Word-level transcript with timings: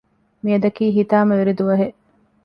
މިއަދަކީ 0.43 0.85
ހިތާމަވެރި 0.97 1.53
ދުވަހެއް 1.59 1.97